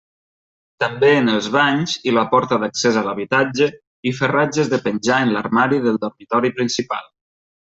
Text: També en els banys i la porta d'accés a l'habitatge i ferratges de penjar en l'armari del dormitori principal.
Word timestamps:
També 0.83 1.09
en 1.17 1.27
els 1.33 1.49
banys 1.55 1.93
i 2.11 2.13
la 2.15 2.23
porta 2.31 2.59
d'accés 2.63 2.97
a 3.01 3.05
l'habitatge 3.09 3.69
i 4.13 4.17
ferratges 4.23 4.73
de 4.75 4.81
penjar 4.89 5.21
en 5.27 5.35
l'armari 5.37 5.83
del 5.89 6.01
dormitori 6.07 6.53
principal. 6.61 7.07